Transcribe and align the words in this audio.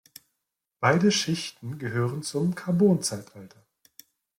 Beide 0.79 1.11
Schichten 1.11 1.77
gehören 1.77 2.23
zum 2.23 2.55
Karbon-Zeitalter. 2.55 3.63